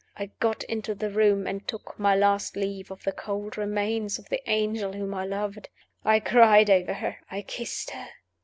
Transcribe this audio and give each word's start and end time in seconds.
I 0.17 0.31
got 0.39 0.63
into 0.63 0.95
the 0.95 1.11
room, 1.11 1.45
and 1.45 1.67
took 1.67 1.93
my 1.99 2.15
last 2.15 2.55
leave 2.55 2.89
of 2.89 3.03
the 3.03 3.11
cold 3.11 3.55
remains 3.55 4.17
of 4.17 4.29
the 4.29 4.41
angel 4.49 4.93
whom 4.93 5.13
I 5.13 5.25
loved. 5.25 5.69
I 6.03 6.19
cried 6.19 6.71
over 6.71 6.95
her. 6.95 7.17
I 7.29 7.43
kissed 7.43 7.91
her. 7.91 8.07